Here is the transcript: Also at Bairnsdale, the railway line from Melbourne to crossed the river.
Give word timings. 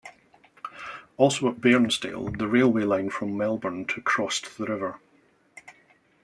Also 1.15 1.47
at 1.47 1.61
Bairnsdale, 1.61 2.35
the 2.39 2.47
railway 2.47 2.81
line 2.85 3.11
from 3.11 3.37
Melbourne 3.37 3.85
to 3.85 4.01
crossed 4.01 4.57
the 4.57 4.65
river. 4.65 4.99